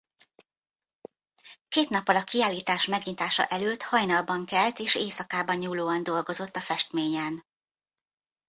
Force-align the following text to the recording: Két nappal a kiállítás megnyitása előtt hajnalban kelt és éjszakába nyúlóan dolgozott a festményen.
Két 1.67 1.89
nappal 1.89 2.15
a 2.15 2.23
kiállítás 2.23 2.85
megnyitása 2.85 3.45
előtt 3.45 3.81
hajnalban 3.83 4.45
kelt 4.45 4.79
és 4.79 4.95
éjszakába 4.95 5.53
nyúlóan 5.53 6.03
dolgozott 6.03 6.55
a 6.55 6.61
festményen. 6.61 7.45